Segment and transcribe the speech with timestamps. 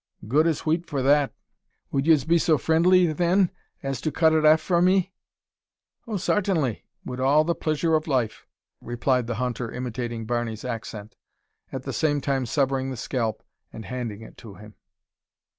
[0.27, 1.31] "Good as wheat for that."
[1.91, 3.51] "Would yez be so frindly, thin,
[3.83, 5.13] as to cut it aff for me?"
[6.07, 6.17] "Oh!
[6.17, 8.47] sartinly, wid all the plizyer of life,"
[8.81, 11.17] replied the hunter, imitating Barney's accent,
[11.71, 14.73] at the same time severing the scalp, and handing it to him.